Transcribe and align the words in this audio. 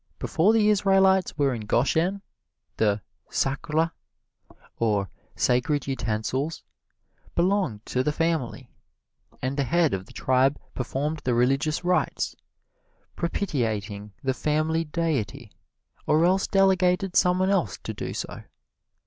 Before 0.17 0.51
the 0.51 0.71
Israelites 0.71 1.37
were 1.37 1.53
in 1.53 1.67
Goshen, 1.67 2.23
the 2.77 3.03
"sacra," 3.29 3.93
or 4.79 5.11
sacred 5.35 5.85
utensils, 5.85 6.63
belonged 7.35 7.85
to 7.85 8.01
the 8.01 8.11
family; 8.11 8.71
and 9.43 9.55
the 9.55 9.63
head 9.63 9.93
of 9.93 10.07
the 10.07 10.11
tribe 10.11 10.59
performed 10.73 11.19
the 11.19 11.35
religious 11.35 11.83
rites, 11.83 12.35
propitiating 13.15 14.11
the 14.23 14.33
family 14.33 14.85
deity, 14.85 15.51
or 16.07 16.25
else 16.25 16.47
delegated 16.47 17.15
some 17.15 17.37
one 17.37 17.51
else 17.51 17.77
to 17.83 17.93
do 17.93 18.11
so. 18.15 18.41